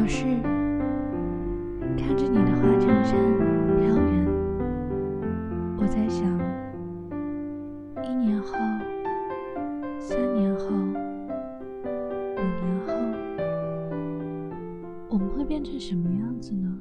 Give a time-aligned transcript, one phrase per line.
[0.00, 0.24] 表示
[1.94, 3.14] 看着你的花衬衫
[3.76, 4.26] 飘远，
[5.76, 6.26] 我在想
[8.02, 8.56] 一年后、
[9.98, 10.68] 三年后、
[11.84, 12.94] 五年后，
[15.10, 16.78] 我们会变成什么样子呢？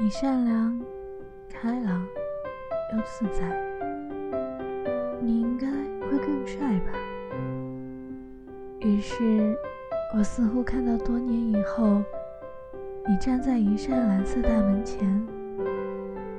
[0.00, 0.76] 你善良、
[1.48, 2.04] 开朗
[2.92, 3.46] 又自在，
[5.22, 5.68] 你应该
[6.10, 6.90] 会更帅吧。
[8.80, 9.56] 于是。
[10.14, 12.02] 我似乎看到多年以后，
[13.06, 15.06] 你站在一扇蓝色大门前。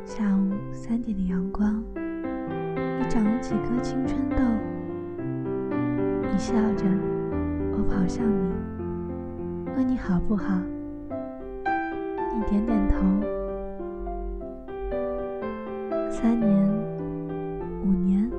[0.03, 4.37] 下午三点的阳光，你长了几颗青春痘。
[6.31, 6.85] 你笑着，
[7.73, 10.57] 我跑向你，问你好不好？
[12.35, 12.97] 你点点头。
[16.09, 16.49] 三年、
[17.83, 18.31] 五年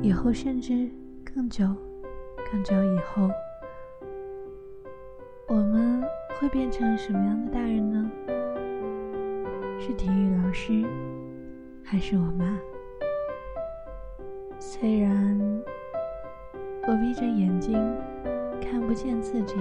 [0.00, 0.88] 以后，甚至
[1.34, 1.66] 更久、
[2.50, 3.28] 更久以后，
[6.52, 8.10] 变成什么样的大人呢？
[9.78, 10.84] 是体育老师，
[11.84, 12.58] 还是我妈？
[14.58, 15.62] 虽然
[16.86, 17.72] 我闭着眼睛
[18.60, 19.54] 看不见自己，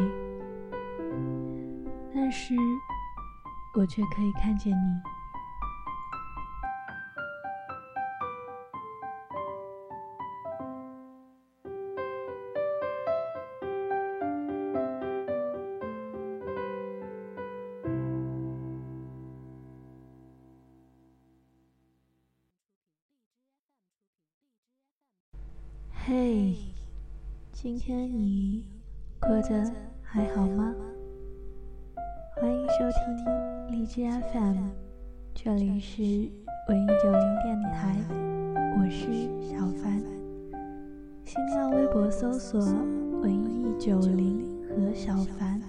[2.14, 2.56] 但是
[3.78, 5.19] 我却可以看见你。
[26.12, 26.56] 嘿，
[27.52, 28.66] 今天你
[29.20, 29.72] 过得
[30.02, 30.74] 还好吗？
[32.36, 34.02] 欢迎收听荔枝
[34.34, 34.58] FM，
[35.36, 36.02] 这里是
[36.68, 37.96] 文艺九零电台，
[38.80, 39.06] 我是
[39.40, 40.02] 小凡。
[41.26, 42.60] 新浪微博搜索
[43.22, 45.62] “文艺九零”和小凡，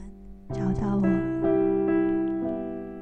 [0.49, 1.03] 找到我。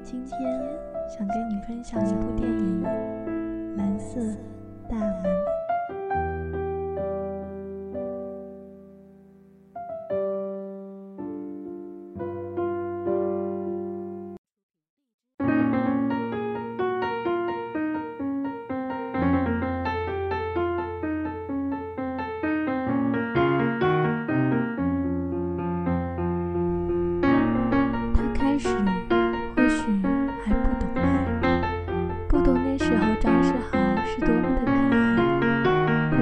[0.02, 0.60] 今天
[1.08, 2.82] 想跟你分享一部电影
[3.76, 4.20] 《蓝色
[4.90, 5.22] 大门》。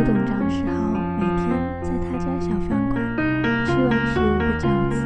[0.07, 1.51] 懂张世豪每天
[1.83, 2.95] 在他家小饭馆
[3.67, 5.05] 吃完十五个饺子，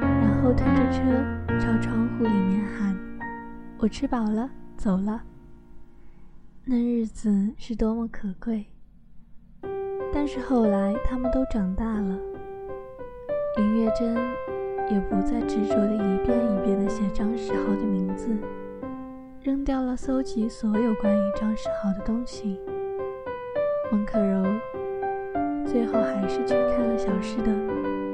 [0.00, 2.96] 然后推着车朝窗户里面喊
[3.76, 5.20] ：“我吃饱了，走了。”
[6.64, 8.64] 那日子是多么可贵。
[10.14, 12.18] 但是后来他们都长大了，
[13.58, 14.14] 林月珍
[14.90, 18.34] 也不再执着的一遍一遍的写张世豪的名字，
[19.42, 22.58] 扔掉了搜集所有关于张世豪的东西。
[23.92, 24.42] 孟可柔
[25.66, 27.52] 最后还是去看了小诗的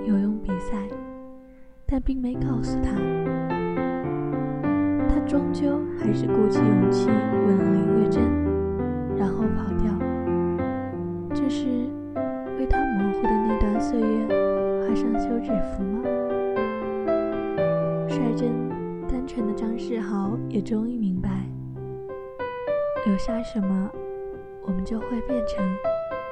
[0.05, 0.77] 游泳比赛，
[1.87, 2.91] 但并没告诉他。
[5.29, 8.25] 终究还是鼓起勇气吻了林月珍，
[9.15, 9.93] 然后跑掉。
[11.35, 11.67] 这是
[12.59, 14.27] 为他模糊的那段岁月
[14.81, 16.03] 画上休止符吗？
[18.09, 18.71] 率真
[19.07, 21.29] 单纯的张世豪也终于明白，
[23.05, 23.91] 留下什么，
[24.63, 25.65] 我们就会变成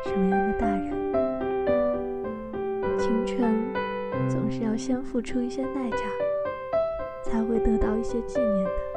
[0.04, 0.91] 什么样的大人。
[2.98, 3.72] 青春
[4.28, 5.98] 总是要先付出一些代价。
[7.26, 8.96] 才会得到一些纪念的。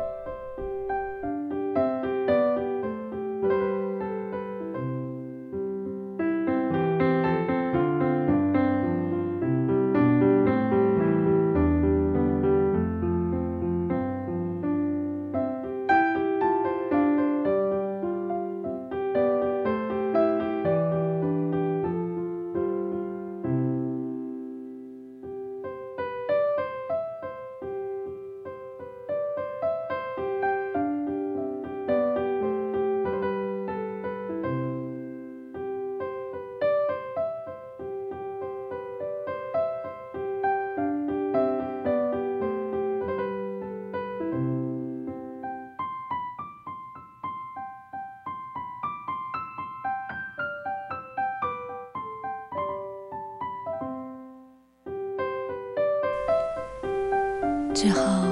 [57.80, 58.29] 最后，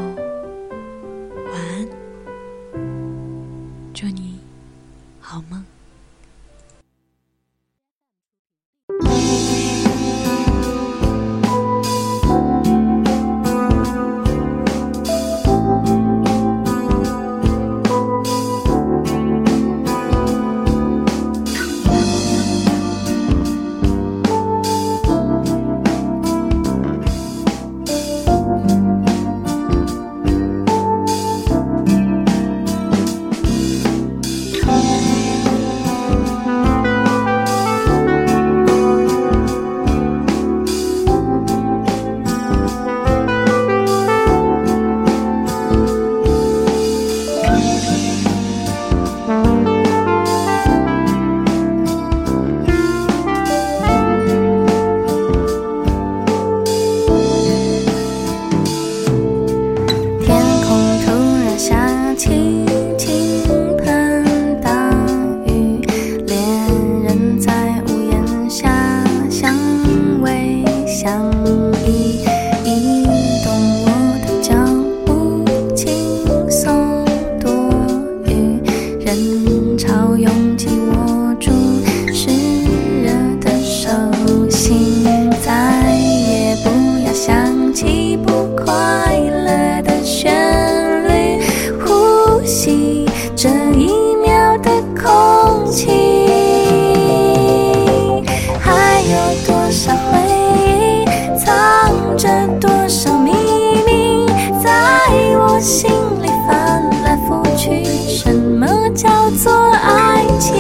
[105.68, 105.90] 心
[106.22, 108.66] 里翻来覆去什么
[108.96, 110.56] 叫做爱情？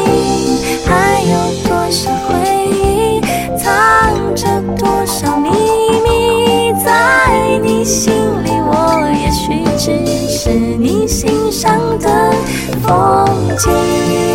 [0.85, 1.33] 还有
[1.63, 2.35] 多少回
[2.67, 3.21] 忆
[3.57, 5.49] 藏着多少秘
[6.03, 6.73] 密？
[6.83, 8.13] 在你心
[8.43, 12.33] 里我也许只是你欣赏的
[12.83, 13.25] 风
[13.57, 14.26] 景。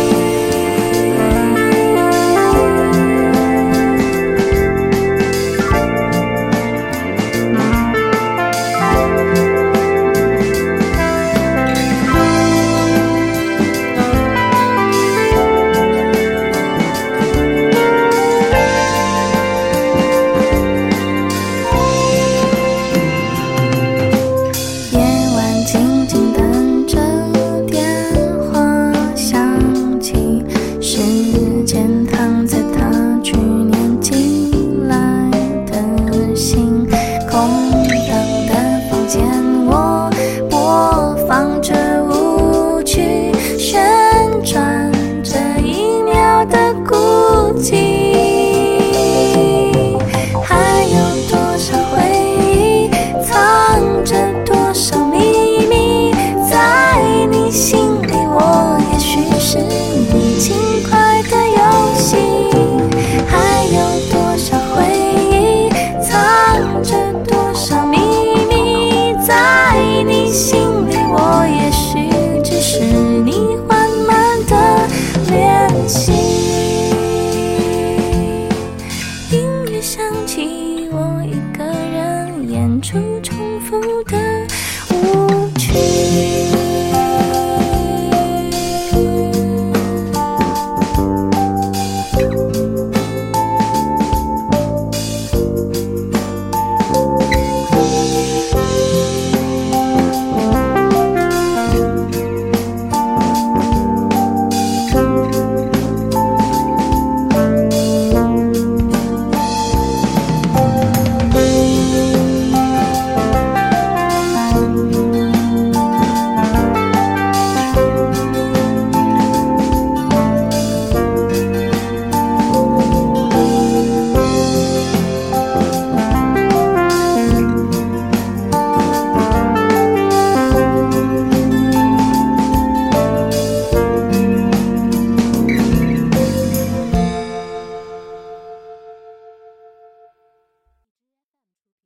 [70.33, 70.62] 心。